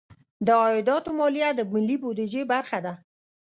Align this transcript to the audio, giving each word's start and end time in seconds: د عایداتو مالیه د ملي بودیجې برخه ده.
د 0.45 0.47
عایداتو 0.63 1.09
مالیه 1.19 1.49
د 1.55 1.61
ملي 1.71 1.97
بودیجې 2.01 2.41
برخه 2.51 2.79
ده. 2.85 2.93